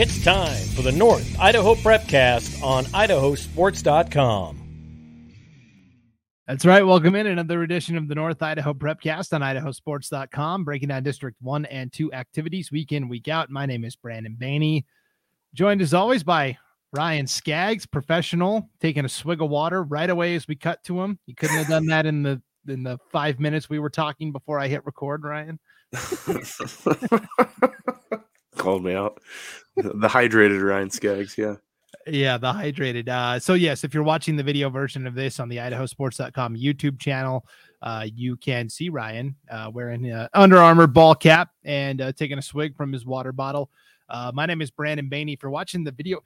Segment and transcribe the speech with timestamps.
[0.00, 4.56] It's time for the North Idaho Prepcast on idahosports.com.
[6.46, 6.86] That's right.
[6.86, 11.66] Welcome in another edition of the North Idaho Prepcast on idahosports.com, breaking down District 1
[11.66, 13.50] and 2 activities week in, week out.
[13.50, 14.84] My name is Brandon Baney,
[15.52, 16.56] joined as always by
[16.92, 21.18] Ryan Scaggs, professional, taking a swig of water right away as we cut to him.
[21.26, 24.60] You couldn't have done that in the in the five minutes we were talking before
[24.60, 25.58] I hit record, Ryan.
[28.58, 29.20] Called me out.
[29.76, 31.54] The hydrated Ryan Scaggs, yeah.
[32.06, 33.08] Yeah, the hydrated.
[33.08, 36.98] Uh, so yes, if you're watching the video version of this on the idahosports.com YouTube
[36.98, 37.46] channel,
[37.82, 42.38] uh, you can see Ryan uh, wearing uh, Under Armour ball cap and uh, taking
[42.38, 43.70] a swig from his water bottle.
[44.08, 45.34] Uh, my name is Brandon Baney.
[45.34, 46.20] If you're watching the video,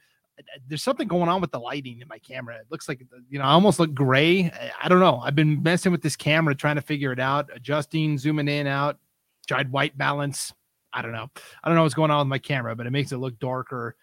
[0.66, 2.56] there's something going on with the lighting in my camera.
[2.56, 4.50] It looks like you know, I almost look gray.
[4.82, 5.18] I don't know.
[5.18, 8.98] I've been messing with this camera, trying to figure it out, adjusting, zooming in, out,
[9.46, 10.52] tried white balance.
[10.92, 11.28] I don't know.
[11.62, 13.96] I don't know what's going on with my camera, but it makes it look darker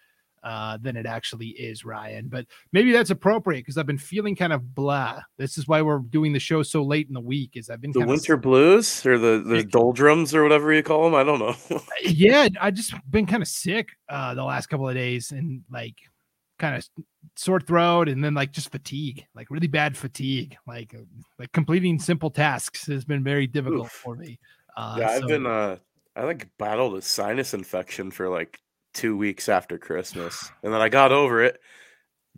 [0.44, 2.28] uh, than it actually is, Ryan.
[2.28, 5.22] But maybe that's appropriate because I've been feeling kind of blah.
[5.38, 7.52] This is why we're doing the show so late in the week.
[7.56, 11.16] Is I've been the winter blues or the the doldrums or whatever you call them.
[11.16, 11.82] I don't know.
[12.04, 15.96] yeah, I just been kind of sick uh, the last couple of days and like
[16.58, 16.88] kind of
[17.36, 20.96] sore throat and then like just fatigue, like really bad fatigue, like
[21.38, 23.92] like completing simple tasks has been very difficult Oof.
[23.92, 24.40] for me.
[24.78, 25.78] Uh, yeah, I've so, been uh
[26.20, 28.60] I like battled a sinus infection for like
[28.94, 31.62] two weeks after Christmas, and then I got over it.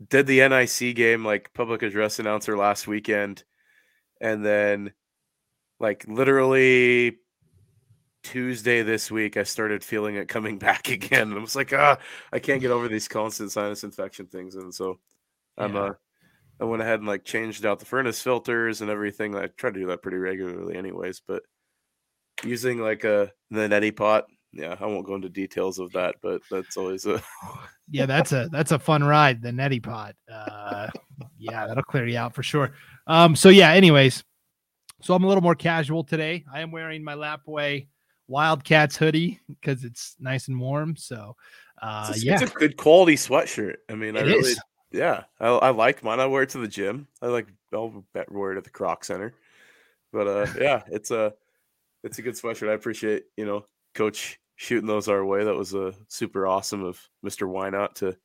[0.08, 3.44] Did the NIC game like public address announcer last weekend,
[4.22, 4.94] and then
[5.80, 7.18] like literally
[8.22, 11.30] Tuesday this week, I started feeling it coming back again.
[11.30, 11.98] And I was like, ah,
[12.32, 15.00] I can't get over these constant sinus infection things, and so
[15.58, 15.82] I'm yeah.
[15.82, 15.94] uh,
[16.60, 19.36] I went ahead and like changed out the furnace filters and everything.
[19.36, 21.42] I try to do that pretty regularly, anyways, but
[22.44, 24.26] using like a the neti pot.
[24.54, 27.22] Yeah, I won't go into details of that, but that's always a
[27.90, 29.42] yeah, that's a that's a fun ride.
[29.42, 30.16] The neti pot.
[30.32, 30.90] Uh,
[31.38, 32.72] yeah, that'll clear you out for sure.
[33.08, 33.72] Um, so yeah.
[33.72, 34.24] Anyways,
[35.02, 36.44] so I'm a little more casual today.
[36.54, 37.88] I am wearing my Lapwai
[38.28, 40.96] Wildcats hoodie because it's nice and warm.
[40.96, 41.36] So
[41.82, 43.76] uh, it's a, yeah, it's a good quality sweatshirt.
[43.90, 44.62] I mean, it I really, is.
[44.92, 46.20] yeah, I, I like mine.
[46.20, 47.08] I wear it to the gym.
[47.22, 49.34] I like I'll wear it at the Kroc Center.
[50.12, 51.34] But uh, yeah, it's a
[52.04, 52.70] it's a good sweatshirt.
[52.70, 55.44] I appreciate you know Coach shooting those our way.
[55.44, 58.18] That was a uh, super awesome of Mister Wynot to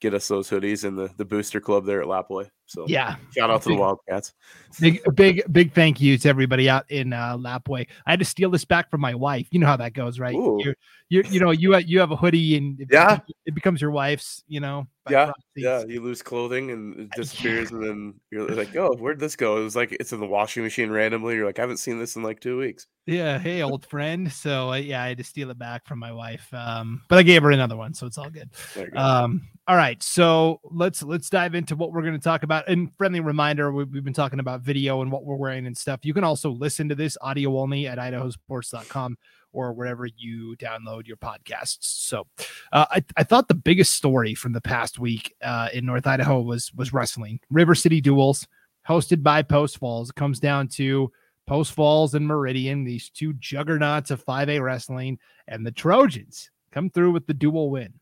[0.00, 2.48] get us those hoodies in the the booster club there at Lapwai.
[2.66, 4.32] So yeah, shout out to big, the Wildcats.
[4.80, 7.86] Big big big thank you to everybody out in uh, Lapwai.
[8.06, 9.46] I had to steal this back from my wife.
[9.50, 10.34] You know how that goes, right?
[10.34, 10.74] You
[11.08, 14.42] you know you you have a hoodie and it yeah, becomes, it becomes your wife's.
[14.48, 14.86] You know.
[15.10, 15.84] Yeah, yeah.
[15.86, 19.64] You lose clothing and it disappears, and then you're like, "Oh, where'd this go?" It
[19.64, 21.34] was like it's in the washing machine randomly.
[21.34, 23.38] You're like, "I haven't seen this in like two weeks." Yeah.
[23.38, 24.32] Hey, old friend.
[24.32, 27.22] So uh, yeah, I had to steal it back from my wife, um, but I
[27.22, 28.48] gave her another one, so it's all good.
[28.96, 32.53] Um, all right, so let's let's dive into what we're going to talk about.
[32.66, 36.00] And friendly reminder, we, we've been talking about video and what we're wearing and stuff.
[36.04, 39.16] You can also listen to this audio only at idahosports.com
[39.52, 41.78] or wherever you download your podcasts.
[41.80, 42.26] So
[42.72, 46.40] uh, I, I thought the biggest story from the past week uh, in North Idaho
[46.40, 47.40] was was wrestling.
[47.50, 48.46] River City Duals,
[48.86, 50.10] hosted by Post Falls.
[50.10, 51.10] It comes down to
[51.46, 57.12] Post Falls and Meridian, these two juggernauts of 5A wrestling, and the Trojans come through
[57.12, 57.94] with the dual win.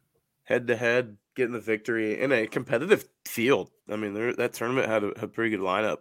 [0.44, 3.70] Head to head, getting the victory in a competitive field.
[3.91, 5.98] I mean, that tournament had a, a, pretty good lineup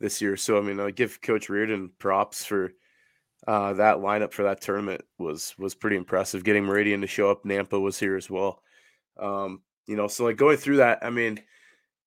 [0.00, 0.36] this year.
[0.36, 2.72] So, I mean, I give Coach Reardon props for
[3.46, 6.44] uh, that lineup for that tournament was was pretty impressive.
[6.44, 8.62] Getting Meridian to show up, Nampa was here as well.
[9.18, 11.40] Um, you know, so like going through that, I mean,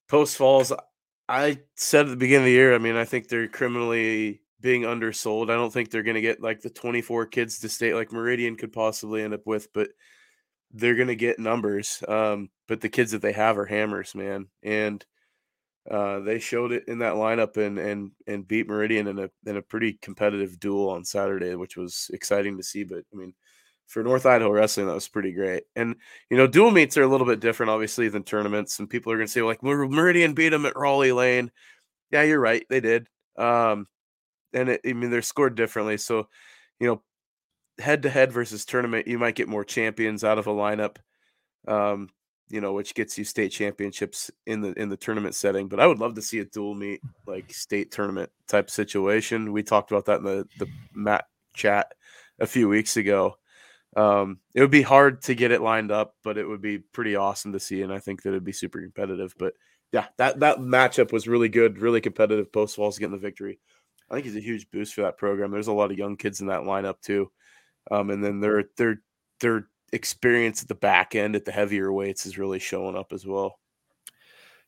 [0.08, 0.72] Post Falls,
[1.28, 4.84] I said at the beginning of the year, I mean, I think they're criminally being
[4.84, 5.50] undersold.
[5.50, 8.56] I don't think they're going to get like the 24 kids to state like Meridian
[8.56, 9.90] could possibly end up with, but
[10.74, 12.04] they're going to get numbers.
[12.08, 14.48] Um, but the kids that they have are hammers, man.
[14.64, 15.06] And
[15.90, 19.58] uh, they showed it in that lineup and and and beat Meridian in a in
[19.58, 22.84] a pretty competitive duel on Saturday, which was exciting to see.
[22.84, 23.34] But I mean,
[23.88, 25.63] for North Idaho wrestling, that was pretty great.
[25.75, 25.95] And
[26.30, 28.80] you know, dual meets are a little bit different, obviously, than tournaments.
[28.80, 31.51] And people are going to say like Meridian beat them at Rollie Lane.
[32.12, 33.07] Yeah, you're right, they did.
[33.38, 33.88] Um,
[34.54, 35.98] and it, I mean, they're scored differently.
[35.98, 36.28] So,
[36.80, 37.01] you know,
[37.79, 40.97] head to head versus tournament, you might get more champions out of a lineup.
[41.68, 42.09] Um,
[42.51, 45.68] you know, which gets you state championships in the in the tournament setting.
[45.69, 49.53] But I would love to see a dual meet like state tournament type situation.
[49.53, 51.94] We talked about that in the the mat chat
[52.39, 53.38] a few weeks ago.
[53.95, 57.15] Um, it would be hard to get it lined up, but it would be pretty
[57.15, 59.33] awesome to see, and I think that it'd be super competitive.
[59.38, 59.53] But
[59.91, 62.51] yeah, that that matchup was really good, really competitive.
[62.51, 63.59] Post Falls getting the victory.
[64.09, 65.51] I think it's a huge boost for that program.
[65.51, 67.31] There's a lot of young kids in that lineup too,
[67.89, 69.01] um, and then their their
[69.39, 73.25] they're experience at the back end at the heavier weights is really showing up as
[73.25, 73.57] well.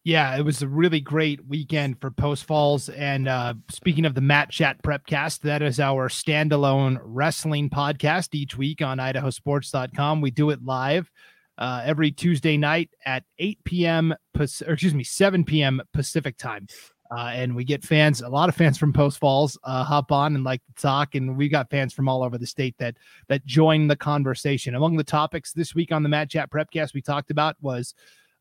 [0.06, 2.90] Yeah, it was a really great weekend for Post Falls.
[2.90, 8.58] And uh, speaking of the Mat Chat Prepcast, that is our standalone wrestling podcast each
[8.58, 10.20] week on idahosports.com.
[10.20, 11.10] We do it live
[11.58, 14.14] uh, every Tuesday night at 8 p.m.
[14.38, 15.82] or excuse me, 7 p.m.
[15.94, 16.68] Pacific time.
[17.16, 20.36] Uh, and we get fans, a lot of fans from Post Falls, uh, hop on
[20.36, 22.96] and like to talk, and we've got fans from all over the state that
[23.28, 24.74] that join the conversation.
[24.74, 27.94] Among the topics this week on the Mat Chat Prepcast we talked about was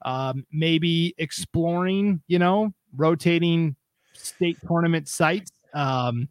[0.04, 3.76] um, maybe exploring, you know, rotating
[4.14, 5.52] state tournament sites.
[5.74, 6.28] Um,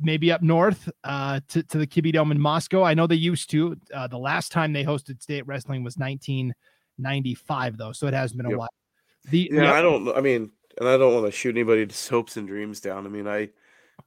[0.00, 2.82] maybe up north uh, to, to the Kibbie Dome in Moscow.
[2.82, 3.76] I know they used to.
[3.94, 8.46] Uh, the last time they hosted state wrestling was 1995, though, so it has been
[8.46, 8.58] a yep.
[8.58, 8.68] while.
[9.30, 10.08] The, yeah, the, I don't.
[10.16, 13.06] I mean, and I don't want to shoot anybody's hopes and dreams down.
[13.06, 13.50] I mean, I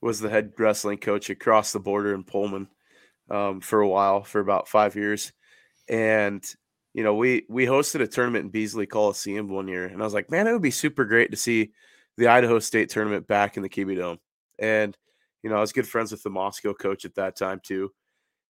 [0.02, 2.68] was the head wrestling coach across the border in Pullman
[3.30, 5.32] um, for a while, for about five years,
[5.90, 6.44] and
[6.94, 10.14] you know, we we hosted a tournament in Beasley Coliseum one year, and I was
[10.14, 11.72] like, man, it would be super great to see
[12.18, 14.20] the Idaho State tournament back in the Kibbie Dome.
[14.60, 14.98] And
[15.44, 17.92] you know, I was good friends with the Moscow coach at that time too,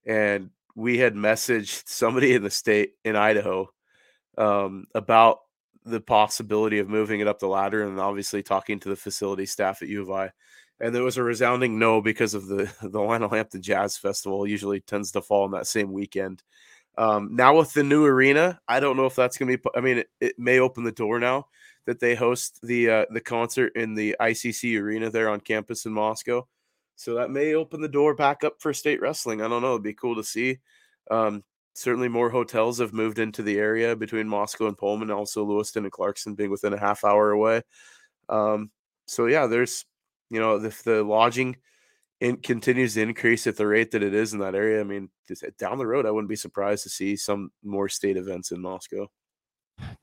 [0.06, 3.69] and we had messaged somebody in the state in Idaho
[4.38, 5.39] um, about
[5.85, 9.81] the possibility of moving it up the ladder, and obviously talking to the facility staff
[9.81, 10.31] at U of I.
[10.79, 14.81] And there was a resounding no because of the the Lionel Hampton Jazz Festival usually
[14.81, 16.43] tends to fall on that same weekend.
[16.97, 19.69] Um, now with the new arena, I don't know if that's going to be.
[19.75, 21.47] I mean, it, it, may open the door now
[21.85, 25.93] that they host the uh, the concert in the ICC arena there on campus in
[25.93, 26.47] Moscow.
[26.95, 29.41] So that may open the door back up for state wrestling.
[29.41, 29.71] I don't know.
[29.71, 30.59] It'd be cool to see.
[31.11, 31.43] Um,
[31.75, 35.12] certainly, more hotels have moved into the area between Moscow and Pullman.
[35.12, 37.62] Also, Lewiston and Clarkston being within a half hour away.
[38.30, 38.72] Um,
[39.06, 39.86] so yeah, there's
[40.31, 41.57] you know if the lodging
[42.19, 45.10] it continues to increase at the rate that it is in that area, I mean,
[45.60, 49.10] down the road, I wouldn't be surprised to see some more state events in Moscow.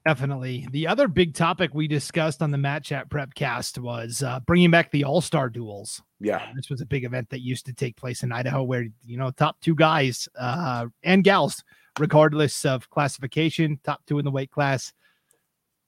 [0.07, 0.67] Definitely.
[0.73, 4.71] The other big topic we discussed on the Mat Chat Prep Cast was uh, bringing
[4.71, 6.03] back the All Star duels.
[6.21, 9.17] Yeah, this was a big event that used to take place in Idaho, where you
[9.17, 11.65] know top two guys uh, and gals,
[11.99, 14.93] regardless of classification, top two in the weight class,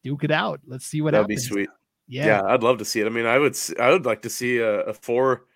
[0.02, 0.60] duke it out.
[0.66, 1.42] Let's see what happens.
[1.44, 1.48] that'd happens.
[1.48, 1.70] be sweet.
[2.06, 2.26] Yeah.
[2.26, 3.06] yeah, I'd love to see it.
[3.06, 5.46] I mean, I would, I would like to see a, a four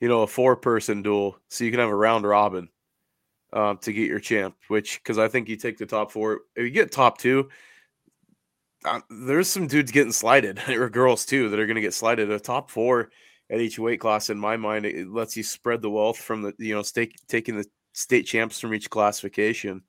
[0.00, 1.38] you know, a four person duel.
[1.48, 2.68] So you can have a round robin
[3.54, 6.64] um, to get your champ, which, because I think you take the top four, if
[6.64, 7.48] you get top two,
[8.84, 12.30] uh, there's some dudes getting slighted, or girls too, that are going to get slighted.
[12.30, 13.10] A top four
[13.48, 16.52] at each weight class, in my mind, it lets you spread the wealth from the,
[16.58, 19.82] you know, state, taking the state champs from each classification.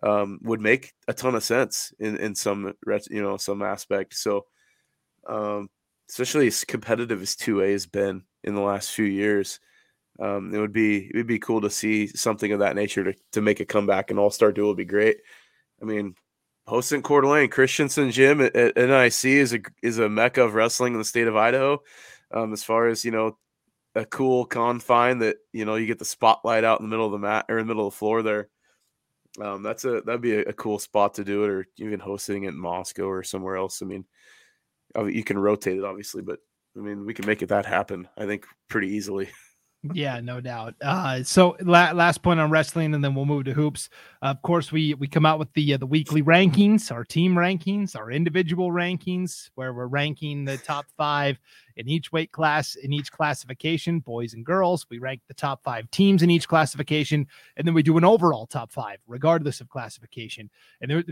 [0.00, 2.72] Um, would make a ton of sense in in some
[3.10, 4.14] you know some aspect.
[4.14, 4.46] So,
[5.26, 5.68] um,
[6.08, 9.60] especially as competitive as two A has been, in the last few years.
[10.20, 13.14] Um, it would be it would be cool to see something of that nature to,
[13.32, 14.10] to make a comeback.
[14.10, 15.18] An All Star duel would be great.
[15.80, 16.14] I mean,
[16.66, 20.92] hosting Coeur d'Alene, Christianson Gym at, at, NIC is a is a mecca of wrestling
[20.94, 21.82] in the state of Idaho.
[22.32, 23.38] Um, as far as you know,
[23.94, 27.12] a cool confine that you know you get the spotlight out in the middle of
[27.12, 28.48] the mat or in the middle of the floor there.
[29.40, 32.42] Um, that's a that'd be a, a, cool spot to do it, or even hosting
[32.42, 33.82] it in Moscow or somewhere else.
[33.82, 34.04] I mean,
[35.06, 36.40] you can rotate it obviously, but
[36.76, 38.08] I mean, we can make it that happen.
[38.16, 39.28] I think pretty easily.
[39.92, 40.74] yeah, no doubt.
[40.80, 43.88] Uh, so la- last point on wrestling, and then we'll move to hoops.
[44.22, 47.34] Uh, of course, we we come out with the uh, the weekly rankings, our team
[47.34, 51.38] rankings, our individual rankings, where we're ranking the top five
[51.76, 54.84] in each weight class in each classification, boys and girls.
[54.90, 58.48] We rank the top five teams in each classification, and then we do an overall
[58.48, 60.50] top five, regardless of classification.
[60.80, 61.04] And there,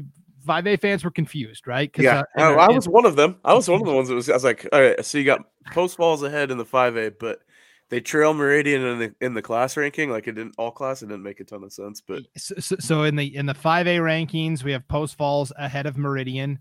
[0.47, 1.91] 5A fans were confused, right?
[1.97, 3.37] Yeah, uh, I, I was one of them.
[3.45, 4.29] I was one of the ones that was.
[4.29, 7.41] I was like, all right, so you got Post Falls ahead in the 5A, but
[7.89, 10.11] they trail Meridian in the in the class ranking.
[10.11, 12.01] Like it didn't all class, it didn't make a ton of sense.
[12.01, 15.97] But so, so in the in the 5A rankings, we have Post Falls ahead of
[15.97, 16.59] Meridian.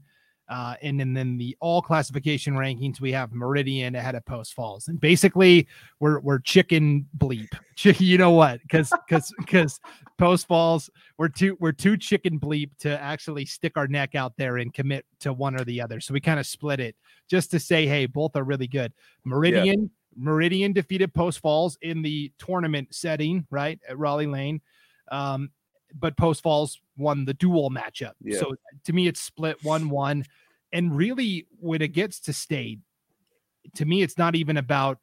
[0.48, 4.88] Uh, and, and then the all classification rankings, we have Meridian ahead of Post Falls,
[4.88, 5.68] and basically
[6.00, 7.48] we're we're chicken bleep.
[8.00, 8.62] you know what?
[8.62, 9.80] Because because because
[10.20, 14.58] Post Falls, we're too we're too chicken bleep to actually stick our neck out there
[14.58, 16.00] and commit to one or the other.
[16.00, 16.96] So we kind of split it
[17.28, 18.94] just to say, hey, both are really good.
[19.24, 19.82] Meridian.
[19.82, 19.88] Yeah.
[20.16, 24.62] Meridian defeated Post Falls in the tournament setting, right at Rollie Lane.
[25.12, 25.52] Um,
[25.94, 28.14] but Post Falls won the dual matchup.
[28.22, 28.40] Yeah.
[28.40, 28.56] So
[28.86, 30.26] to me, it's split one one.
[30.74, 32.80] And really, when it gets to state,
[33.76, 35.00] to me, it's not even about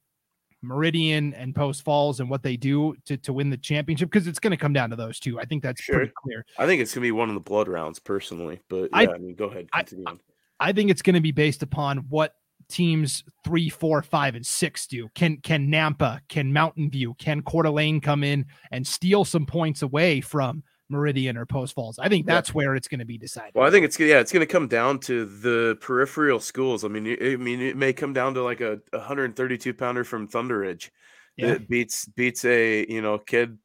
[0.61, 4.39] Meridian and Post Falls and what they do to, to win the championship because it's
[4.39, 5.39] going to come down to those two.
[5.39, 5.95] I think that's sure.
[5.95, 6.45] pretty clear.
[6.57, 9.13] I think it's going to be one of the blood rounds personally, but yeah, I,
[9.13, 9.71] I mean, go ahead.
[9.71, 12.35] Continue I, I think it's going to be based upon what
[12.73, 15.09] teams three, four, five, and six do.
[15.15, 19.81] Can can Nampa, can Mountain View, can Coeur d'Alene come in and steal some points
[19.81, 21.99] away from Meridian or Post Falls.
[21.99, 22.53] I think that's yeah.
[22.53, 23.51] where it's going to be decided.
[23.55, 26.83] Well, I think it's yeah, it's going to come down to the peripheral schools.
[26.83, 30.59] I mean, I mean, it may come down to like a 132 pounder from Thunder
[30.59, 30.91] Ridge
[31.35, 31.49] yeah.
[31.49, 33.57] that beats beats a you know kid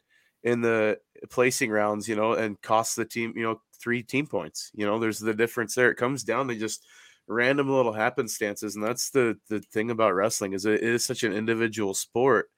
[0.42, 0.98] in the
[1.30, 4.70] placing rounds, you know, and costs the team you know three team points.
[4.74, 5.90] You know, there's the difference there.
[5.90, 6.84] It comes down to just
[7.28, 11.32] random little happenstances, and that's the the thing about wrestling is it is such an
[11.32, 12.50] individual sport.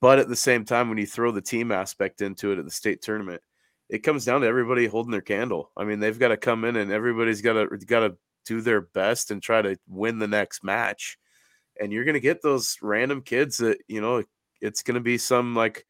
[0.00, 2.70] But at the same time, when you throw the team aspect into it at the
[2.70, 3.42] state tournament,
[3.88, 5.70] it comes down to everybody holding their candle.
[5.76, 8.16] I mean, they've got to come in and everybody's got to got to
[8.46, 11.18] do their best and try to win the next match.
[11.80, 14.22] And you're going to get those random kids that, you know,
[14.60, 15.86] it's going to be some like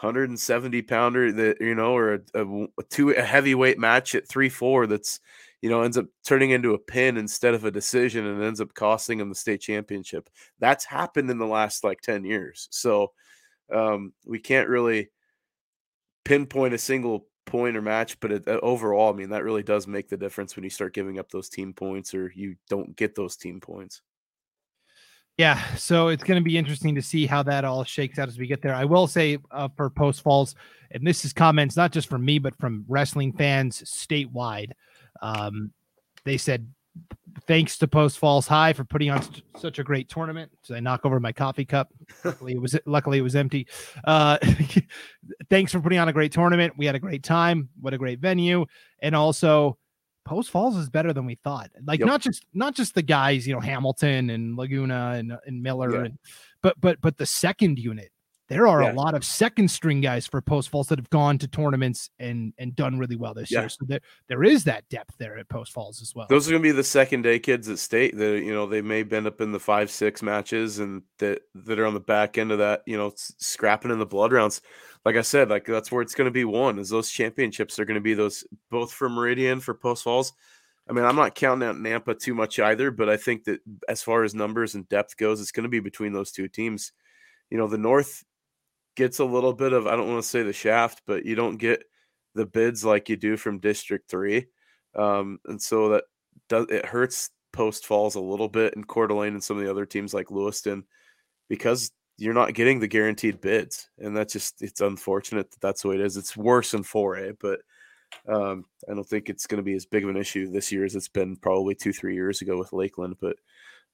[0.00, 4.88] 170 pounder that, you know, or a, a, a two a heavyweight match at 3-4
[4.88, 5.20] that's,
[5.64, 8.74] you know, ends up turning into a pin instead of a decision and ends up
[8.74, 10.28] costing them the state championship.
[10.58, 12.68] That's happened in the last like 10 years.
[12.70, 13.12] So
[13.72, 15.08] um, we can't really
[16.22, 19.86] pinpoint a single point or match, but it, uh, overall, I mean, that really does
[19.86, 23.14] make the difference when you start giving up those team points or you don't get
[23.14, 24.02] those team points.
[25.38, 28.36] Yeah, so it's going to be interesting to see how that all shakes out as
[28.36, 28.74] we get there.
[28.74, 30.54] I will say uh, for Post Falls,
[30.90, 34.72] and this is comments not just from me, but from wrestling fans statewide.
[35.24, 35.72] Um,
[36.24, 36.68] they said
[37.46, 40.52] thanks to Post Falls High for putting on st- such a great tournament.
[40.62, 41.88] So I knock over my coffee cup.
[42.24, 43.66] luckily, it was luckily it was empty.
[44.04, 44.38] Uh,
[45.50, 46.74] thanks for putting on a great tournament.
[46.76, 47.70] We had a great time.
[47.80, 48.66] What a great venue,
[49.00, 49.78] and also
[50.26, 51.70] Post Falls is better than we thought.
[51.86, 52.06] Like yep.
[52.06, 56.04] not just not just the guys, you know, Hamilton and Laguna and, and Miller, yeah.
[56.04, 56.18] and,
[56.62, 58.10] but but but the second unit
[58.48, 58.92] there are yeah.
[58.92, 62.52] a lot of second string guys for Post Falls that have gone to tournaments and
[62.58, 63.60] and done really well this yeah.
[63.60, 63.68] year.
[63.68, 66.26] So there, there is that depth there at Post Falls as well.
[66.28, 68.82] Those are going to be the second day kids at state that you know they
[68.82, 72.36] may end up in the five six matches and that that are on the back
[72.36, 74.60] end of that you know scrapping in the blood rounds.
[75.04, 76.78] Like I said, like that's where it's going to be won.
[76.78, 80.32] Is those championships are going to be those both for Meridian for Post Falls.
[80.88, 84.02] I mean, I'm not counting out Nampa too much either, but I think that as
[84.02, 86.92] far as numbers and depth goes, it's going to be between those two teams.
[87.50, 88.22] You know, the North
[88.96, 91.56] gets a little bit of I don't want to say the shaft, but you don't
[91.56, 91.84] get
[92.34, 94.46] the bids like you do from District Three,
[94.94, 96.04] um, and so that
[96.48, 99.70] does it hurts Post Falls a little bit and Coeur d'Alene and some of the
[99.70, 100.84] other teams like Lewiston
[101.48, 105.88] because you're not getting the guaranteed bids, and that's just it's unfortunate that that's the
[105.88, 106.16] way it is.
[106.16, 107.60] It's worse in 4A, but
[108.28, 110.84] um, I don't think it's going to be as big of an issue this year
[110.84, 113.36] as it's been probably two three years ago with Lakeland, but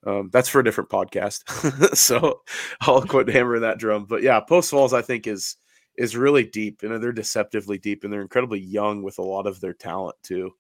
[0.07, 1.95] um, that's for a different podcast.
[1.97, 2.41] so
[2.83, 4.07] I'll quit hammering that drum.
[4.07, 5.57] But yeah, Post Falls I think is
[5.97, 9.61] is really deep and they're deceptively deep and they're incredibly young with a lot of
[9.61, 10.53] their talent too.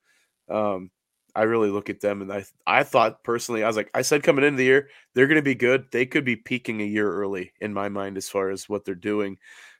[0.49, 0.91] Um,
[1.35, 4.23] I really look at them and I I thought personally I was like I said
[4.23, 5.87] coming into the year they're going to be good.
[5.93, 8.95] They could be peaking a year early in my mind as far as what they're
[8.95, 9.39] doing.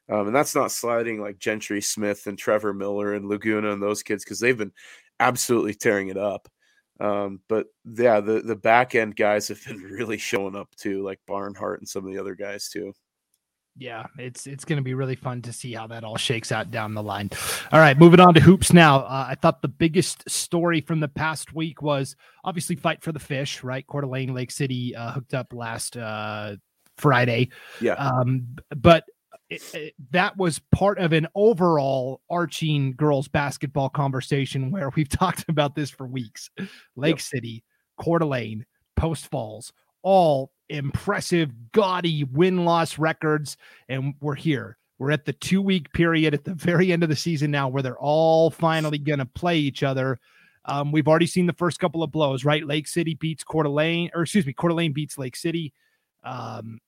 [0.09, 4.03] Um, and that's not sliding like Gentry Smith and Trevor Miller and Laguna and those
[4.03, 4.73] kids because they've been
[5.21, 6.49] absolutely tearing it up.
[7.01, 11.21] Um, but yeah, the the back end guys have been really showing up too, like
[11.27, 12.93] Barnhart and some of the other guys too.
[13.77, 16.71] Yeah, it's it's going to be really fun to see how that all shakes out
[16.71, 17.31] down the line.
[17.73, 19.01] All right, moving on to hoops now.
[19.01, 23.19] Uh, I thought the biggest story from the past week was obviously fight for the
[23.19, 23.87] fish, right?
[23.87, 26.57] Coeur d'Alene, Lake City uh, hooked up last uh,
[26.99, 27.49] Friday.
[27.81, 27.95] Yeah.
[27.95, 29.05] Um, but
[29.49, 35.45] it, it, that was part of an overall arching girls basketball conversation where we've talked
[35.49, 36.51] about this for weeks.
[36.97, 37.21] Lake yep.
[37.21, 37.65] City,
[37.99, 38.65] Coeur d'Alene,
[38.97, 39.73] Post Falls,
[40.03, 43.57] all impressive, gaudy win loss records.
[43.89, 44.79] And we're here.
[44.99, 47.83] We're at the two week period at the very end of the season now where
[47.83, 50.21] they're all finally going to play each other.
[50.67, 52.65] Um, we've already seen the first couple of blows, right?
[52.65, 55.73] Lake City beats Coeur d'Alene, or excuse me, Coeur d'Alene beats Lake City.
[56.23, 56.81] Um,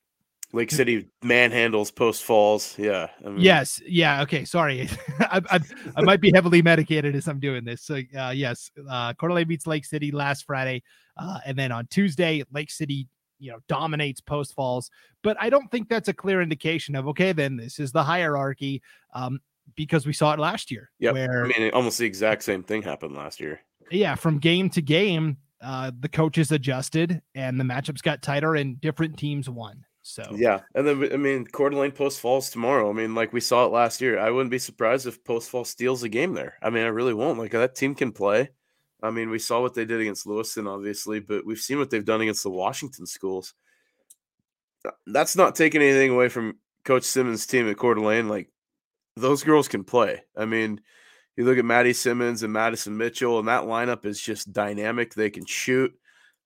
[0.54, 2.78] Lake City manhandles Post Falls.
[2.78, 3.08] Yeah.
[3.24, 3.40] I mean.
[3.40, 3.80] Yes.
[3.86, 4.22] Yeah.
[4.22, 4.44] Okay.
[4.44, 4.88] Sorry.
[5.20, 5.60] I, I,
[5.96, 7.82] I, might be heavily medicated as I'm doing this.
[7.82, 10.82] So, uh, yes, uh, Coeur d'Alene beats Lake City last Friday.
[11.16, 14.90] Uh, and then on Tuesday, Lake City, you know, dominates Post Falls.
[15.22, 18.82] But I don't think that's a clear indication of, okay, then this is the hierarchy
[19.14, 19.40] um,
[19.74, 20.90] because we saw it last year.
[20.98, 21.12] Yeah.
[21.12, 23.60] Where, I mean, almost the exact same thing happened last year.
[23.90, 24.16] Yeah.
[24.16, 29.16] From game to game, uh, the coaches adjusted and the matchups got tighter and different
[29.16, 29.84] teams won.
[30.12, 32.90] So yeah, and then I mean, Coeur d'Alene Post Falls tomorrow.
[32.90, 34.18] I mean, like we saw it last year.
[34.18, 36.58] I wouldn't be surprised if Post Falls steals a game there.
[36.60, 37.38] I mean, I really won't.
[37.38, 38.50] Like that team can play.
[39.02, 42.04] I mean, we saw what they did against Lewiston, obviously, but we've seen what they've
[42.04, 43.54] done against the Washington schools.
[45.06, 48.28] That's not taking anything away from Coach Simmons' team at Coeur d'Alene.
[48.28, 48.50] Like
[49.16, 50.24] those girls can play.
[50.36, 50.82] I mean,
[51.38, 55.14] you look at Maddie Simmons and Madison Mitchell, and that lineup is just dynamic.
[55.14, 55.94] They can shoot.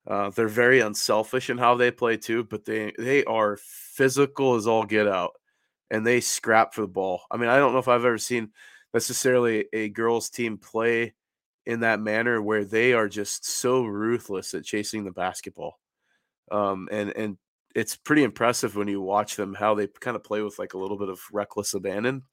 [0.07, 4.65] Uh, they're very unselfish in how they play too, but they they are physical as
[4.65, 5.33] all get out,
[5.91, 7.21] and they scrap for the ball.
[7.29, 8.51] I mean, I don't know if I've ever seen
[8.93, 11.13] necessarily a girls team play
[11.65, 15.77] in that manner where they are just so ruthless at chasing the basketball.
[16.49, 17.37] Um, and and
[17.75, 20.77] it's pretty impressive when you watch them how they kind of play with like a
[20.77, 22.23] little bit of reckless abandon,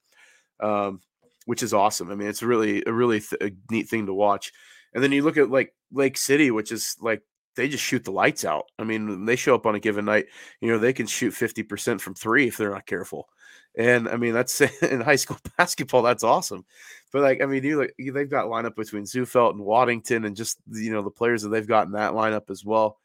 [0.61, 1.01] um,
[1.45, 2.09] which is awesome.
[2.09, 4.53] I mean, it's really a really th- a neat thing to watch.
[4.93, 7.21] And then you look at like Lake City, which is like
[7.55, 8.65] they just shoot the lights out.
[8.77, 10.25] I mean, they show up on a given night,
[10.61, 13.29] you know, they can shoot 50% from three if they're not careful.
[13.77, 16.65] And I mean, that's in high school basketball, that's awesome.
[17.11, 20.57] But like, I mean, you like they've got lineup between Zufelt and Waddington and just
[20.71, 22.99] you know the players that they've got in that lineup as well.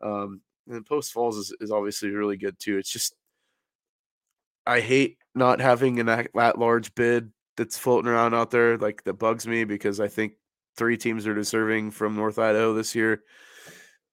[0.00, 2.78] Um, and Post Falls is, is obviously really good too.
[2.78, 3.14] It's just
[4.66, 8.78] I hate not having an that large bid that's floating around out there.
[8.78, 10.34] Like that bugs me because I think
[10.76, 13.22] three teams are deserving from North Idaho this year.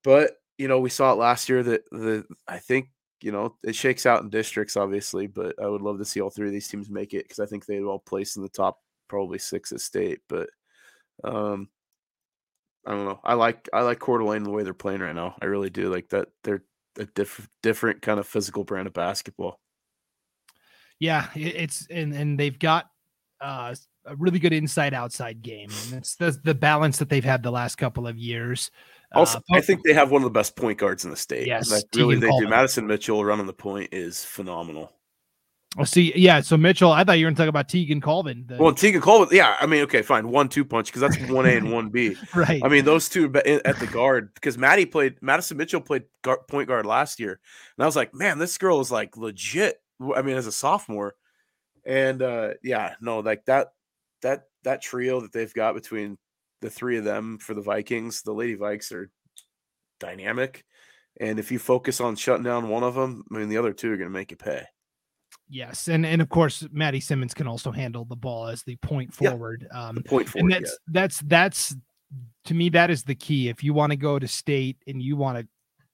[0.04, 2.90] But you know, we saw it last year that the I think
[3.22, 5.28] you know it shakes out in districts, obviously.
[5.28, 7.46] But I would love to see all three of these teams make it because I
[7.46, 10.20] think they'd all place in the top probably six at state.
[10.28, 10.50] But
[11.24, 11.70] um,
[12.86, 13.20] I don't know.
[13.24, 15.36] I like I like Coeur d'Alene the way they're playing right now.
[15.42, 16.30] I really do like that.
[16.44, 16.64] They're
[16.98, 19.60] a diff- different kind of physical brand of basketball.
[21.00, 22.90] Yeah, it's and and they've got
[23.42, 23.74] uh,
[24.06, 25.70] a really good inside outside game.
[25.86, 28.72] And it's the the balance that they've had the last couple of years.
[29.14, 31.48] Also, uh, I think they have one of the best point guards in the state.
[31.48, 32.48] Yes, like, really, they do.
[32.48, 34.94] Madison Mitchell running the point is phenomenal.
[35.78, 36.42] Oh, see, yeah.
[36.42, 38.46] So Mitchell, I thought you were going to talk about Tegan Colvin.
[38.48, 38.58] The...
[38.58, 39.56] Well, Tegan Colvin, yeah.
[39.60, 42.16] I mean, okay, fine, one two punch because that's one A and one B.
[42.36, 42.62] right.
[42.64, 46.68] I mean, those two at the guard because Maddie played Madison Mitchell played guard, point
[46.68, 47.40] guard last year,
[47.78, 49.80] and I was like, man, this girl is like legit.
[50.16, 51.16] I mean, as a sophomore,
[51.86, 53.74] and uh yeah, no, like that
[54.22, 56.18] that that trio that they've got between
[56.62, 59.10] the three of them for the Vikings, the Lady Vikes are
[60.00, 60.66] dynamic,
[61.20, 63.92] and if you focus on shutting down one of them, I mean, the other two
[63.92, 64.64] are going to make you pay.
[65.50, 69.14] Yes, and and of course, Maddie Simmons can also handle the ball as the point
[69.14, 69.68] forward.
[69.72, 70.92] Yeah, um, the point forward, and that's yeah.
[70.94, 71.76] that's that's
[72.46, 73.50] to me that is the key.
[73.50, 75.48] If you want to go to state and you want to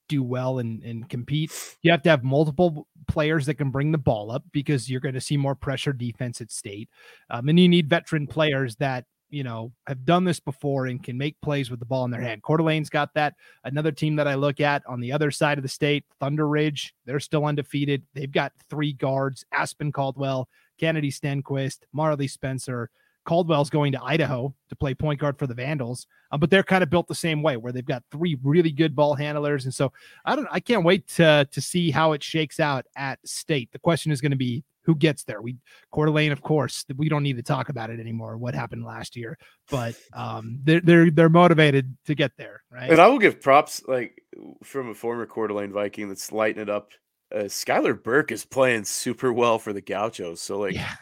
[0.08, 3.98] do well and, and compete, you have to have multiple players that can bring the
[3.98, 6.90] ball up because you're going to see more pressure defense at state,
[7.30, 11.18] um, and you need veteran players that you know, have done this before and can
[11.18, 12.42] make plays with the ball in their hand.
[12.42, 13.34] Coeur d'Alene's got that.
[13.66, 16.96] Another team that I look at on the other side of the state, Thunder Ridge,
[17.04, 18.02] they're still undefeated.
[18.14, 20.48] They've got three guards Aspen Caldwell,
[20.80, 22.90] Kennedy Stenquist, Marley Spencer.
[23.26, 26.84] Caldwell's going to Idaho to play point guard for the Vandals, um, but they're kind
[26.84, 29.92] of built the same way, where they've got three really good ball handlers, and so
[30.24, 33.72] I don't, I can't wait to to see how it shakes out at state.
[33.74, 35.42] The question is going to be who gets there.
[35.42, 35.58] We
[35.92, 38.38] Coeur d'Alene, of course, we don't need to talk about it anymore.
[38.38, 39.38] What happened last year,
[39.70, 42.90] but um, they're they're they're motivated to get there, right?
[42.90, 44.22] And I will give props like
[44.64, 46.92] from a former Coeur d'Alene Viking that's lighting it up.
[47.34, 50.42] Uh, Skylar Burke is playing super well for the Gauchos.
[50.42, 50.96] So like, yeah.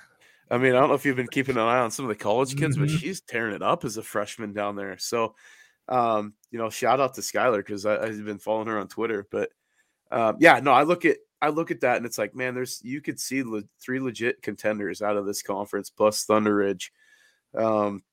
[0.50, 2.16] I mean, I don't know if you've been keeping an eye on some of the
[2.16, 2.86] college kids, mm-hmm.
[2.86, 4.98] but she's tearing it up as a freshman down there.
[4.98, 5.36] So,
[5.90, 9.28] um, you know, shout out to Skylar because I've been following her on Twitter.
[9.30, 9.50] But
[10.12, 12.80] um, yeah, no, I look at I look at that and it's like, man, there's
[12.86, 16.94] you could see le- three legit contenders out of this conference plus Thunder Ridge.
[17.54, 18.04] Um,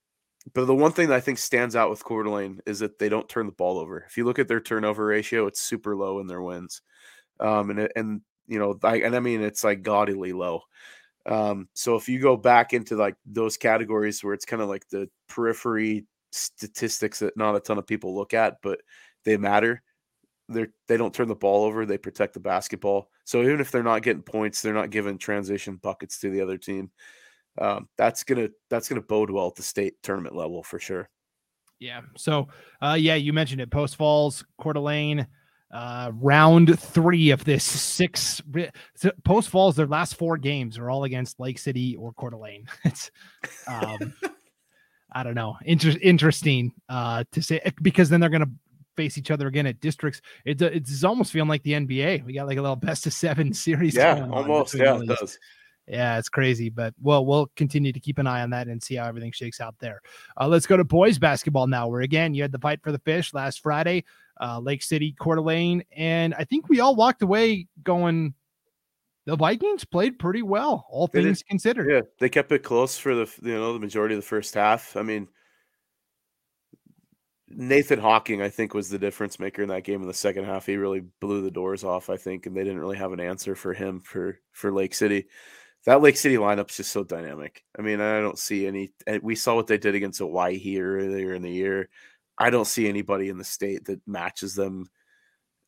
[0.52, 3.08] but the one thing that I think stands out with Coeur d'Alene is that they
[3.08, 4.04] don't turn the ball over.
[4.08, 6.82] If you look at their turnover ratio, it's super low in their wins.
[7.38, 10.62] Um, and and you know, I, and I mean it's like gaudily low.
[11.24, 14.88] Um, so if you go back into like those categories where it's kind of like
[14.88, 18.80] the periphery statistics that not a ton of people look at, but
[19.24, 19.84] they matter
[20.50, 21.86] they they don't turn the ball over.
[21.86, 23.08] They protect the basketball.
[23.24, 26.58] So even if they're not getting points, they're not giving transition buckets to the other
[26.58, 26.90] team.
[27.58, 31.08] Um, that's gonna that's gonna bode well at the state tournament level for sure.
[31.78, 32.02] Yeah.
[32.16, 32.48] So
[32.82, 33.70] uh, yeah, you mentioned it.
[33.70, 35.26] Post Falls, Coeur d'Alene,
[35.72, 38.42] uh, round three of this six.
[39.24, 42.66] Post Falls, their last four games are all against Lake City or Coeur d'Alene.
[42.84, 43.10] It's
[43.66, 44.14] um,
[45.12, 48.50] I don't know, inter- interesting uh, to say because then they're gonna
[49.00, 50.20] face each other again at districts.
[50.44, 52.24] It's it's almost feeling like the NBA.
[52.24, 53.94] We got like a little best of seven series.
[53.94, 54.74] Yeah, almost.
[54.74, 55.38] Yeah, it does.
[55.86, 58.94] Yeah, it's crazy, but well, we'll continue to keep an eye on that and see
[58.94, 60.00] how everything shakes out there.
[60.40, 63.00] Uh, let's go to boys basketball now, where again you had the fight for the
[63.00, 64.04] fish last Friday,
[64.40, 68.34] uh, Lake City, Coeur d'Alene, and I think we all walked away going.
[69.26, 71.90] The Vikings played pretty well, all things considered.
[71.90, 74.96] Yeah, they kept it close for the you know the majority of the first half.
[74.96, 75.28] I mean,
[77.50, 80.66] Nathan Hawkins, I think, was the difference maker in that game in the second half.
[80.66, 83.54] He really blew the doors off, I think, and they didn't really have an answer
[83.54, 85.26] for him for for Lake City.
[85.86, 87.64] That Lake City lineup's just so dynamic.
[87.78, 88.92] I mean, I don't see any.
[89.22, 91.88] We saw what they did against Owyhee earlier in the year.
[92.38, 94.88] I don't see anybody in the state that matches them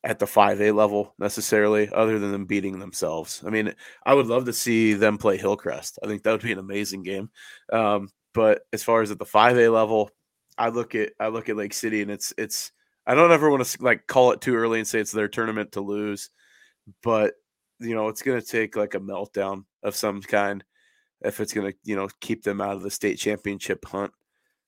[0.04, 3.42] at the 5A level necessarily, other than them beating themselves.
[3.46, 5.98] I mean, I would love to see them play Hillcrest.
[6.02, 7.30] I think that would be an amazing game.
[7.72, 10.10] Um, but as far as at the 5A level,
[10.58, 12.72] I look at I look at Lake City and it's it's
[13.06, 15.72] I don't ever want to like call it too early and say it's their tournament
[15.72, 16.30] to lose,
[17.02, 17.34] but
[17.80, 20.62] you know it's going to take like a meltdown of some kind
[21.22, 24.12] if it's going to you know keep them out of the state championship hunt.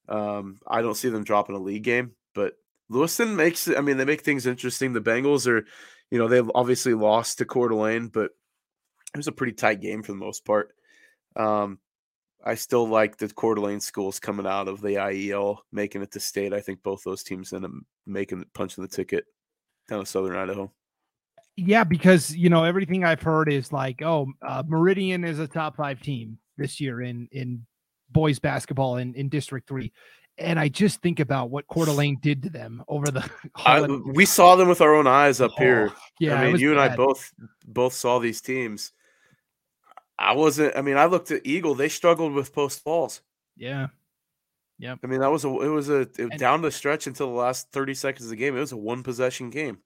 [0.08, 2.54] Um, I don't see them dropping a league game, but
[2.88, 4.92] Lewiston makes I mean they make things interesting.
[4.92, 5.64] The Bengals are,
[6.10, 8.30] you know, they've obviously lost to Coeur d'Alene, but
[9.14, 10.74] it was a pretty tight game for the most part.
[11.36, 11.78] Um,
[12.44, 16.20] I still like the Coeur d'Alene schools coming out of the IEL, making it to
[16.20, 16.52] state.
[16.52, 17.70] I think both those teams end up
[18.06, 19.24] making punching the ticket
[19.88, 20.70] down to Southern Idaho.
[21.56, 25.76] Yeah, because you know everything I've heard is like, oh, uh, Meridian is a top
[25.76, 27.64] five team this year in in
[28.10, 29.92] boys basketball in in District Three,
[30.36, 33.28] and I just think about what Coeur d'Alene did to them over the.
[33.56, 35.92] I, we saw them with our own eyes up oh, here.
[36.18, 36.84] Yeah, I mean, you bad.
[36.84, 37.32] and I both
[37.66, 38.92] both saw these teams.
[40.18, 40.76] I wasn't.
[40.76, 41.74] I mean, I looked at Eagle.
[41.74, 43.20] They struggled with post falls.
[43.56, 43.88] Yeah.
[44.78, 44.96] Yeah.
[45.02, 45.48] I mean, that was a.
[45.48, 48.36] It was a it, and, down the stretch until the last thirty seconds of the
[48.36, 48.56] game.
[48.56, 49.78] It was a one possession game.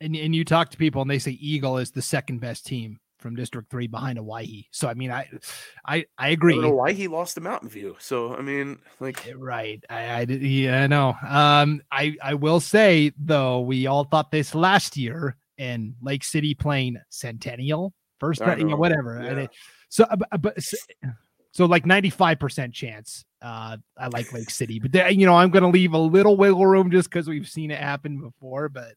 [0.00, 2.98] And and you talk to people and they say Eagle is the second best team
[3.24, 4.68] from District Three behind Owyhee.
[4.70, 5.28] So I mean, I,
[5.86, 6.58] I, I agree.
[6.58, 7.96] Why he lost to Mountain View.
[7.98, 9.82] So I mean, like, eh, right?
[9.88, 11.16] I, I, yeah, I know.
[11.26, 16.54] Um, I, I will say though, we all thought this last year, and Lake City
[16.54, 19.20] playing Centennial first, you know, whatever.
[19.22, 19.36] Yeah.
[19.42, 19.50] It,
[19.88, 20.58] so, uh, but
[21.52, 23.24] so like ninety five percent chance.
[23.40, 26.66] Uh, I like Lake City, but you know, I'm going to leave a little wiggle
[26.66, 28.68] room just because we've seen it happen before.
[28.68, 28.94] But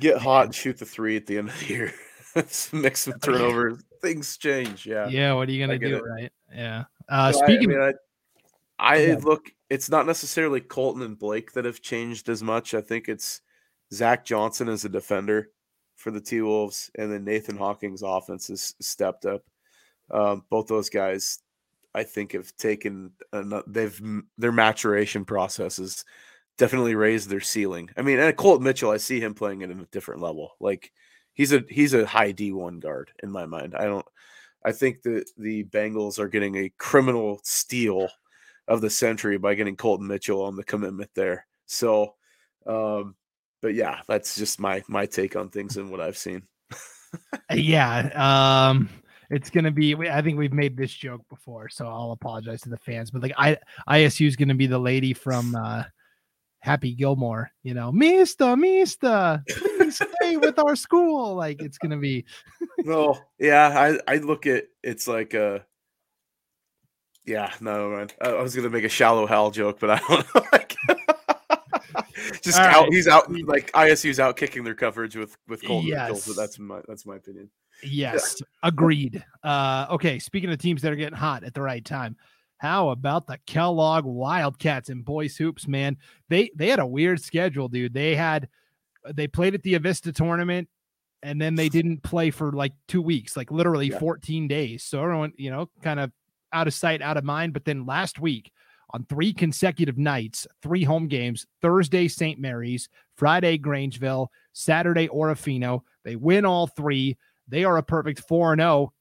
[0.00, 1.92] get hot and shoot the three at the end of the year.
[2.72, 3.78] mix some turnover.
[4.02, 4.86] Things change.
[4.86, 5.08] Yeah.
[5.08, 5.34] Yeah.
[5.34, 5.96] What are you gonna do?
[5.96, 6.02] It.
[6.02, 6.32] Right.
[6.52, 6.84] Yeah.
[7.08, 7.72] Uh, speaking.
[7.72, 7.92] I,
[8.78, 9.50] I, mean, I, I look.
[9.68, 12.74] It's not necessarily Colton and Blake that have changed as much.
[12.74, 13.40] I think it's
[13.92, 15.50] Zach Johnson as a defender
[16.00, 19.42] for the T Wolves, and then Nathan Hawkins' offense has stepped up.
[20.10, 21.40] Um, both those guys,
[21.94, 23.12] I think, have taken.
[23.66, 24.00] they've
[24.38, 26.04] their maturation processes
[26.56, 27.90] definitely raised their ceiling.
[27.96, 30.56] I mean, and Colton Mitchell, I see him playing at a different level.
[30.58, 30.90] Like
[31.34, 33.74] he's a he's a high D one guard in my mind.
[33.74, 34.06] I don't.
[34.64, 38.08] I think that the Bengals are getting a criminal steal
[38.68, 41.46] of the century by getting Colton Mitchell on the commitment there.
[41.66, 42.14] So,
[42.66, 43.16] um,
[43.62, 46.42] but yeah, that's just my my take on things and what I've seen.
[47.50, 48.88] Uh, yeah, um,
[49.30, 49.94] it's gonna be.
[49.94, 53.10] I think we've made this joke before, so I'll apologize to the fans.
[53.10, 55.84] But like, I ISU is gonna be the lady from uh,
[56.60, 61.34] Happy Gilmore, you know, Mister, Mister, please stay with our school.
[61.34, 62.24] Like it's gonna be.
[62.78, 65.64] no, yeah, I I look at it's like a.
[67.24, 68.10] Yeah, no, man.
[68.20, 70.34] I, I was gonna make a shallow Hal joke, but I don't
[70.88, 71.14] know.
[72.42, 72.92] Just out, right.
[72.92, 76.26] he's out like ISU's out kicking their coverage with with Colton yes.
[76.26, 77.50] but that's my that's my opinion.
[77.82, 79.24] Yes, agreed.
[79.42, 82.16] Uh, okay, speaking of teams that are getting hot at the right time,
[82.58, 85.96] how about the Kellogg Wildcats and boys hoops, man?
[86.28, 87.94] They they had a weird schedule, dude.
[87.94, 88.48] They had
[89.14, 90.68] they played at the Avista tournament
[91.22, 93.98] and then they didn't play for like two weeks, like literally yeah.
[93.98, 94.84] 14 days.
[94.84, 96.12] So everyone, you know, kind of
[96.52, 97.52] out of sight, out of mind.
[97.52, 98.52] But then last week,
[98.92, 102.38] on three consecutive nights, three home games Thursday, St.
[102.38, 105.82] Mary's, Friday, Grangeville, Saturday, Orofino.
[106.04, 107.16] They win all three.
[107.48, 108.92] They are a perfect 4 0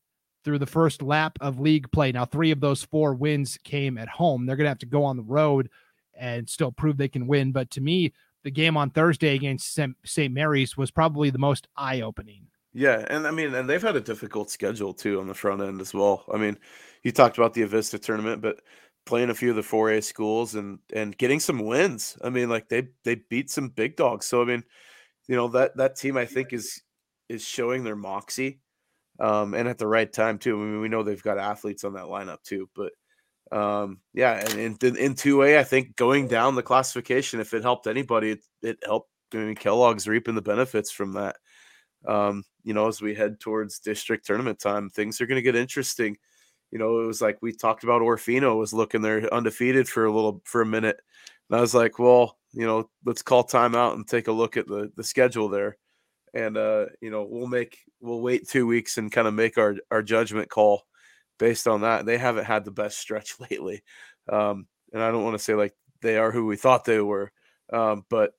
[0.43, 2.11] through the first lap of league play.
[2.11, 4.45] Now, three of those four wins came at home.
[4.45, 5.69] They're going to have to go on the road
[6.17, 7.51] and still prove they can win.
[7.51, 10.33] But to me, the game on Thursday against St.
[10.33, 12.47] Mary's was probably the most eye opening.
[12.73, 15.81] Yeah, and I mean, and they've had a difficult schedule too on the front end
[15.81, 16.23] as well.
[16.31, 16.57] I mean,
[17.03, 18.61] you talked about the Avista tournament, but
[19.09, 22.15] playing a few of the 4A schools and and getting some wins.
[22.23, 24.27] I mean, like they they beat some big dogs.
[24.27, 24.63] So I mean,
[25.27, 26.81] you know that that team I think is
[27.27, 28.59] is showing their moxie
[29.19, 30.55] um, and at the right time too.
[30.55, 32.93] I mean, we know they've got athletes on that lineup too, but
[33.51, 37.63] um, yeah, and in, in two A, I think going down the classification, if it
[37.63, 39.09] helped anybody, it, it helped.
[39.33, 41.35] I mean, Kellogg's reaping the benefits from that.
[42.07, 45.55] Um, you know, as we head towards district tournament time, things are going to get
[45.55, 46.17] interesting.
[46.71, 50.11] You know, it was like we talked about Orofino was looking there undefeated for a
[50.11, 50.99] little for a minute,
[51.49, 54.67] and I was like, well, you know, let's call timeout and take a look at
[54.67, 55.77] the the schedule there
[56.33, 59.75] and uh, you know we'll make we'll wait two weeks and kind of make our
[59.91, 60.85] our judgment call
[61.37, 62.05] based on that.
[62.05, 63.83] They haven't had the best stretch lately,
[64.31, 67.31] um, and I don't want to say like they are who we thought they were,
[67.73, 68.33] um, but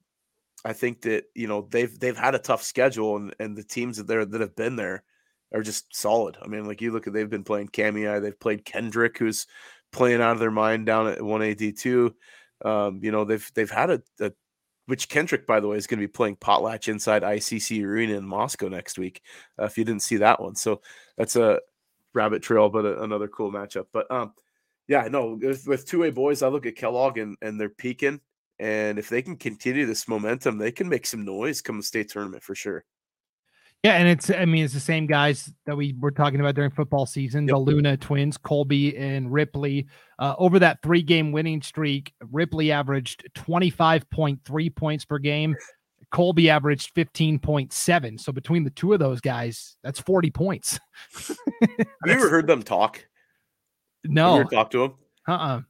[0.64, 3.97] I think that you know they've they've had a tough schedule, and and the teams
[3.97, 5.03] that there that have been there
[5.53, 6.37] are just solid.
[6.43, 9.47] I mean, like you look at they've been playing Kamiah, they've played Kendrick, who's
[9.93, 12.15] playing out of their mind down at one two.
[12.65, 14.33] Um, you know they've they've had a, a
[14.87, 18.27] which Kendrick, by the way, is going to be playing Potlatch inside ICC Arena in
[18.27, 19.23] Moscow next week.
[19.59, 20.83] Uh, if you didn't see that one, so
[21.17, 21.61] that's a
[22.13, 23.87] rabbit trail, but a, another cool matchup.
[23.93, 24.33] But um,
[24.89, 28.21] yeah, no, with, with two A boys, I look at Kellogg and and they're peaking,
[28.59, 32.11] and if they can continue this momentum, they can make some noise come the state
[32.11, 32.85] tournament for sure.
[33.83, 36.71] Yeah, and it's I mean it's the same guys that we were talking about during
[36.71, 37.55] football season, yep.
[37.55, 39.87] the Luna twins, Colby and Ripley.
[40.19, 45.57] Uh, over that three game winning streak, Ripley averaged 25.3 points per game.
[46.11, 48.21] Colby averaged 15.7.
[48.21, 50.79] So between the two of those guys, that's 40 points.
[51.14, 51.37] Have
[52.05, 53.07] you ever heard them talk?
[54.05, 54.25] No.
[54.25, 54.95] Have you ever talked to them?
[55.29, 55.61] Uh-uh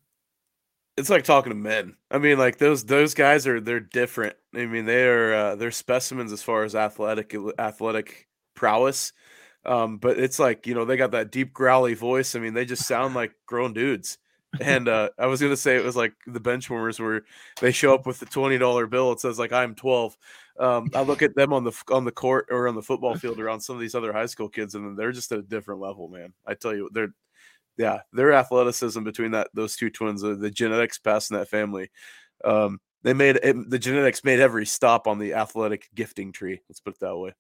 [1.01, 1.97] it's like talking to men.
[2.11, 4.37] I mean, like those those guys are they're different.
[4.55, 9.13] I mean, they are uh, they're specimens as far as athletic athletic prowess.
[9.65, 12.35] Um, but it's like you know they got that deep growly voice.
[12.35, 14.19] I mean, they just sound like grown dudes.
[14.61, 17.23] And uh, I was gonna say it was like the benchwarmers where
[17.61, 19.13] they show up with the twenty dollar bill.
[19.13, 20.17] It says like I'm twelve.
[20.59, 23.41] Um, I look at them on the on the court or on the football field
[23.41, 26.09] around some of these other high school kids, and they're just at a different level,
[26.09, 26.33] man.
[26.47, 27.15] I tell you, they're
[27.81, 31.91] yeah, their athleticism between that those two twins, uh, the genetics passing that family,
[32.45, 36.61] um, they made it, the genetics made every stop on the athletic gifting tree.
[36.69, 37.33] Let's put it that way.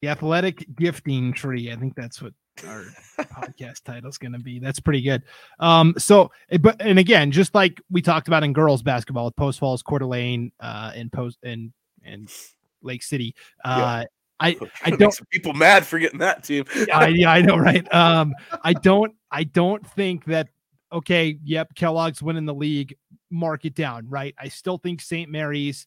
[0.00, 1.70] The athletic gifting tree.
[1.70, 2.32] I think that's what
[2.66, 2.84] our
[3.20, 4.58] podcast title is going to be.
[4.58, 5.22] That's pretty good.
[5.60, 9.36] Um, so, eh, but and again, just like we talked about in girls basketball with
[9.36, 11.70] Post Falls, Coeur d'Alene, uh, and Post and
[12.02, 12.32] and
[12.80, 13.34] Lake City.
[13.62, 14.04] Uh,
[14.42, 16.64] I I don't people mad for getting that team.
[16.94, 17.92] I, yeah, I know, right?
[17.94, 20.48] Um, I don't I don't think that.
[20.92, 22.94] Okay, yep, Kellogg's winning the league.
[23.30, 24.34] Mark it down, right?
[24.38, 25.30] I still think St.
[25.30, 25.86] Mary's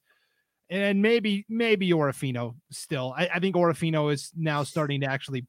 [0.71, 3.13] and maybe maybe Orofino still.
[3.15, 5.45] I, I think Orofino is now starting to actually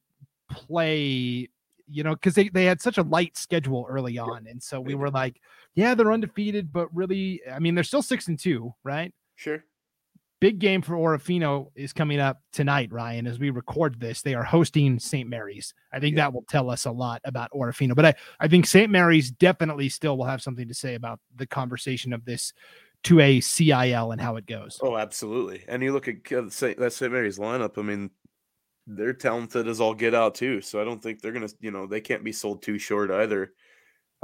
[0.49, 1.49] play
[1.89, 4.45] you know, because they, they had such a light schedule early on.
[4.45, 5.39] And so we were like,
[5.73, 9.13] yeah, they're undefeated, but really, I mean, they're still six and two, right?
[9.35, 9.63] Sure
[10.39, 13.27] big game for Orofino is coming up tonight, Ryan.
[13.27, 15.27] As we record this, they are hosting St.
[15.29, 15.73] Mary's.
[15.91, 16.25] I think yeah.
[16.25, 17.95] that will tell us a lot about Orofino.
[17.95, 18.89] But I, I think St.
[18.89, 22.53] Mary's definitely still will have something to say about the conversation of this
[23.03, 24.79] to a CIL and how it goes.
[24.81, 25.63] Oh, absolutely.
[25.67, 27.11] And you look at uh, that St.
[27.11, 27.77] Mary's lineup.
[27.77, 28.09] I mean,
[28.85, 30.61] they're talented as all get out too.
[30.61, 33.53] So I don't think they're gonna, you know, they can't be sold too short either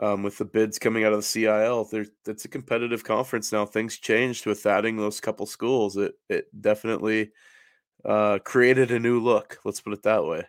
[0.02, 1.86] um, with the bids coming out of the CIL.
[1.86, 3.66] There, it's a competitive conference now.
[3.66, 5.98] Things changed with adding those couple schools.
[5.98, 7.32] It it definitely
[8.04, 9.60] uh, created a new look.
[9.64, 10.48] Let's put it that way.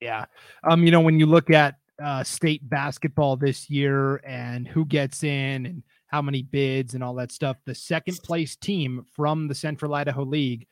[0.00, 0.26] Yeah,
[0.64, 5.22] um, you know when you look at uh, state basketball this year and who gets
[5.22, 9.54] in and how many bids and all that stuff, the second place team from the
[9.54, 10.66] Central Idaho League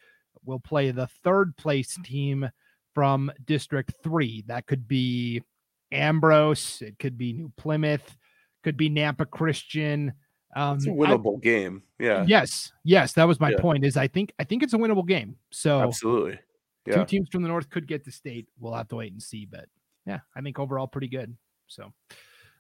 [0.45, 2.49] will play the third place team
[2.95, 4.45] from District Three.
[4.47, 5.43] That could be
[5.93, 6.83] Ambrose.
[6.83, 8.17] It could be New Plymouth.
[8.65, 10.13] Could be Nampa Christian.
[10.57, 11.83] Um, it's a winnable I, game.
[11.99, 12.25] Yeah.
[12.27, 12.73] Yes.
[12.85, 13.13] Yes.
[13.15, 13.59] That was my yeah.
[13.59, 13.85] point.
[13.85, 15.37] Is I think I think it's a winnable game.
[15.51, 16.39] So absolutely.
[16.87, 16.97] Yeah.
[16.97, 18.49] Two teams from the north could get to state.
[18.59, 19.47] We'll have to wait and see.
[19.47, 19.67] But
[20.07, 21.37] yeah, I think overall pretty good.
[21.67, 21.93] So.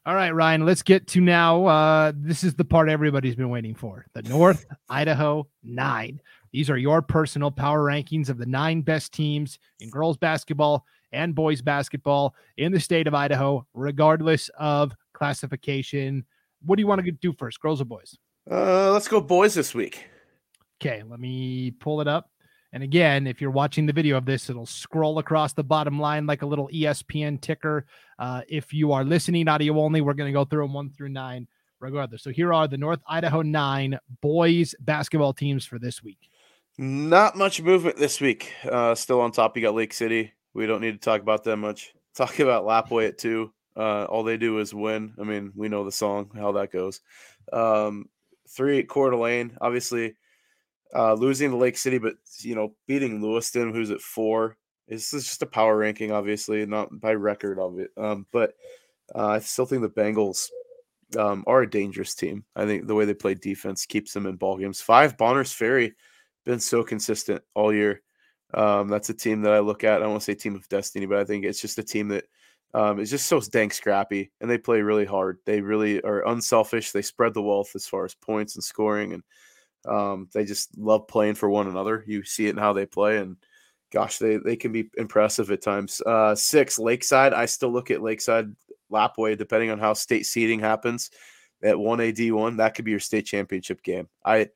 [0.07, 1.67] All right, Ryan, let's get to now.
[1.67, 6.23] Uh, this is the part everybody's been waiting for the North Idaho Nine.
[6.51, 11.35] These are your personal power rankings of the nine best teams in girls basketball and
[11.35, 16.25] boys basketball in the state of Idaho, regardless of classification.
[16.65, 18.17] What do you want to do first, girls or boys?
[18.51, 20.07] Uh, let's go boys this week.
[20.81, 22.31] Okay, let me pull it up.
[22.73, 26.27] And again, if you're watching the video of this, it'll scroll across the bottom line
[26.27, 27.87] like a little ESPN ticker.
[28.19, 31.09] Uh, if you are listening audio only, we're going to go through them one through
[31.09, 31.49] nine
[31.81, 32.23] regardless.
[32.23, 36.29] So here are the North Idaho nine boys basketball teams for this week.
[36.77, 38.53] Not much movement this week.
[38.65, 41.57] Uh, still on top, you got Lake City, we don't need to talk about that
[41.57, 41.93] much.
[42.15, 43.53] Talk about Lapwai at two.
[43.77, 45.15] Uh, all they do is win.
[45.21, 47.01] I mean, we know the song, how that goes.
[47.53, 48.09] Um,
[48.49, 50.17] three at Coeur d'Alene, obviously
[50.95, 54.57] uh, losing to Lake City, but you know, beating Lewiston, who's at four.
[54.89, 57.91] This is just a power ranking, obviously, not by record of it.
[57.97, 58.55] Um, but
[59.15, 60.49] uh, I still think the Bengals
[61.19, 62.45] um, are a dangerous team.
[62.57, 64.81] I think the way they play defense keeps them in ball games.
[64.81, 65.95] Five Bonners Ferry
[66.45, 68.03] been so consistent all year.
[68.55, 69.97] Um, that's a team that I look at.
[69.97, 72.09] I don't want to say team of destiny, but I think it's just a team
[72.09, 72.25] that
[72.75, 75.39] um, is just so dang scrappy and they play really hard.
[75.45, 76.93] They really are unselfish.
[76.93, 79.23] They spread the wealth as far as points and scoring, and
[79.87, 82.05] um, they just love playing for one another.
[82.07, 83.37] You see it in how they play, and
[83.93, 86.01] gosh, they they can be impressive at times.
[86.05, 87.33] Uh, six Lakeside.
[87.33, 88.55] I still look at Lakeside
[88.91, 91.11] Lapwai, depending on how state seeding happens.
[91.63, 94.09] At one AD one, that could be your state championship game.
[94.25, 94.49] I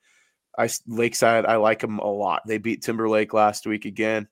[0.58, 2.42] I Lakeside, I like them a lot.
[2.46, 4.28] They beat Timberlake last week again.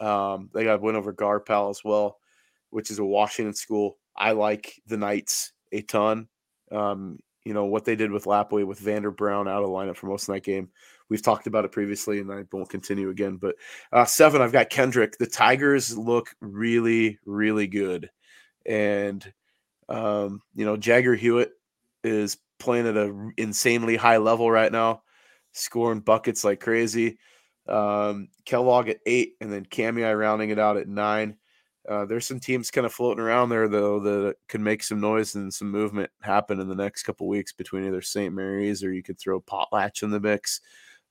[0.00, 2.18] Um, they got a win over Garpal as well,
[2.70, 3.98] which is a Washington school.
[4.16, 6.28] I like the Knights a ton.
[6.70, 10.06] Um, you know what they did with Lapwai with Vander Brown out of lineup for
[10.06, 10.70] most of that game.
[11.08, 13.36] We've talked about it previously, and I won't continue again.
[13.36, 13.56] But
[13.92, 15.18] uh, seven, I've got Kendrick.
[15.18, 18.10] The Tigers look really, really good,
[18.64, 19.32] and
[19.88, 21.52] um, you know Jagger Hewitt
[22.04, 25.02] is playing at an insanely high level right now,
[25.52, 27.18] scoring buckets like crazy.
[27.68, 31.36] Um, Kellogg at eight, and then Cami rounding it out at nine.
[31.88, 35.34] Uh, there's some teams kind of floating around there though that can make some noise
[35.34, 38.32] and some movement happen in the next couple weeks between either St.
[38.32, 40.60] Mary's or you could throw Potlatch in the mix.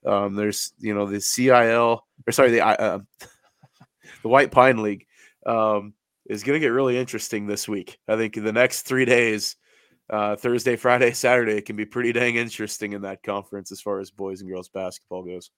[0.06, 3.00] Um, there's you know the CIL or sorry the uh,
[4.24, 5.08] the White Pine League
[5.46, 5.94] um,
[6.26, 8.00] is going to get really interesting this week.
[8.08, 9.58] I think in the next three days,
[10.12, 14.12] uh, Thursday, Friday, Saturday, can be pretty dang interesting in that conference as far as
[14.12, 15.52] boys and girls basketball goes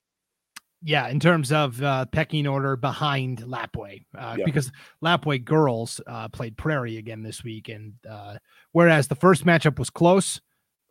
[0.86, 4.46] yeah, in terms of uh, pecking order behind Lapwai, uh, yeah.
[4.46, 4.70] because
[5.04, 8.36] Lapwai girls uh, played Prairie again this week, and uh,
[8.74, 10.42] whereas the first matchup was close,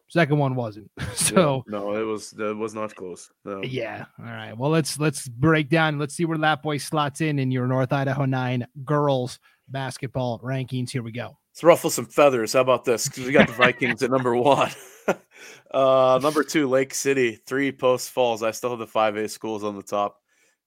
[0.09, 0.91] second one wasn't.
[1.15, 3.31] so yeah, no, it was it was not close.
[3.45, 3.63] No.
[3.63, 4.07] Yeah.
[4.19, 4.57] All right.
[4.57, 5.99] Well, let's let's break down.
[5.99, 10.91] Let's see where Lapwai slots in in your North Idaho nine girls basketball rankings.
[10.91, 11.37] Here we go.
[11.53, 12.55] Let's ruffle some feathers.
[12.55, 13.07] How about this?
[13.07, 14.71] Because we got the Vikings at number one.
[15.71, 18.43] uh, number two, Lake City, three Post Falls.
[18.43, 20.17] I still have the 5A schools on the top.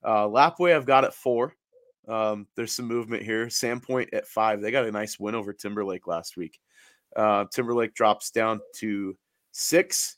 [0.03, 1.55] Uh, Lapwai, I've got at four.
[2.07, 3.47] Um, there's some movement here.
[3.47, 4.61] Sandpoint at five.
[4.61, 6.59] They got a nice win over Timberlake last week.
[7.15, 9.17] Uh, Timberlake drops down to
[9.53, 10.17] six.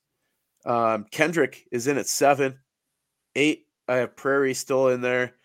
[0.66, 2.60] Um, Kendrick is in at seven.
[3.36, 5.36] Eight, I have Prairie still in there.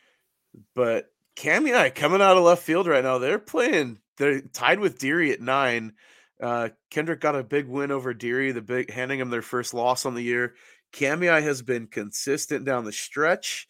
[0.75, 3.19] But Cami coming out of left field right now.
[3.19, 5.95] They're playing they're tied with Deary at nine.
[6.41, 10.07] Uh, Kendrick got a big win over Deary, the big handing them their first loss
[10.07, 10.55] on the year.
[10.93, 13.67] Cami has been consistent down the stretch.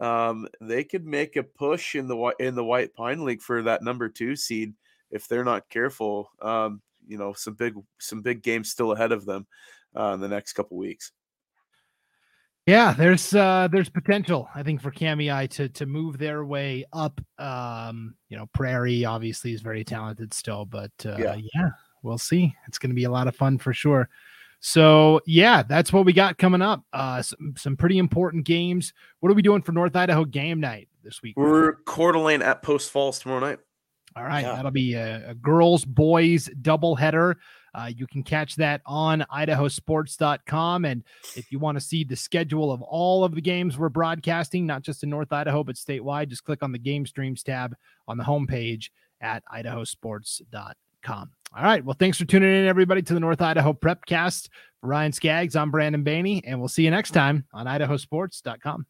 [0.00, 3.82] Um, they could make a push in the in the White Pine League for that
[3.82, 4.74] number two seed
[5.10, 6.28] if they're not careful.
[6.42, 9.46] Um, you know, some big some big games still ahead of them
[9.96, 11.12] uh, in the next couple weeks.
[12.66, 17.20] Yeah, there's uh there's potential, I think, for Cami to to move their way up.
[17.38, 21.36] Um, you know, Prairie obviously is very talented still, but uh, yeah.
[21.54, 21.70] yeah,
[22.02, 22.54] we'll see.
[22.66, 24.08] It's going to be a lot of fun for sure.
[24.60, 26.82] So yeah, that's what we got coming up.
[26.90, 28.94] Uh, some, some pretty important games.
[29.20, 31.34] What are we doing for North Idaho game night this week?
[31.36, 33.58] We're Coeur d'Alene at Post Falls tomorrow night.
[34.16, 34.54] All right, yeah.
[34.54, 37.34] that'll be a, a girls boys doubleheader.
[37.74, 40.84] Uh, you can catch that on idahosports.com.
[40.84, 41.02] And
[41.34, 44.82] if you want to see the schedule of all of the games we're broadcasting, not
[44.82, 47.74] just in North Idaho, but statewide, just click on the game streams tab
[48.06, 51.30] on the homepage at idahosports.com.
[51.56, 51.84] All right.
[51.84, 54.48] Well, thanks for tuning in, everybody, to the North Idaho Prepcast.
[54.80, 58.86] For Ryan Scaggs, I'm Brandon Baney, and we'll see you next time on idahosports.com.